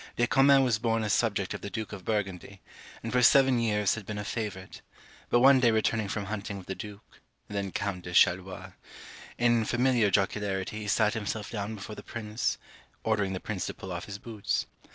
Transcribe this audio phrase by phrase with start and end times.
[0.17, 2.59] De Comines was born a subject of the Duke of Burgundy,
[3.03, 4.81] and for seven years had been a favourite;
[5.29, 8.73] but one day returning from hunting with the Duke, then Count de Charolois,
[9.37, 12.57] in familiar jocularity he sat himself down before the prince,
[13.03, 14.65] ordering the prince to pull off his boots.